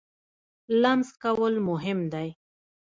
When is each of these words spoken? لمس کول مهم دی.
لمس 0.81 1.09
کول 1.23 1.53
مهم 1.69 1.99
دی. 2.13 2.29